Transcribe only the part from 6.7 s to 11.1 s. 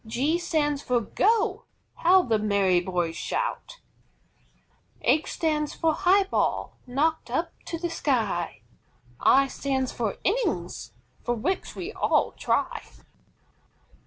knocked up to the sky. I stands for INNINGS,